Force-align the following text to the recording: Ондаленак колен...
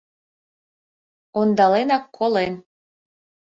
Ондаленак 1.39 2.05
колен... 2.17 2.53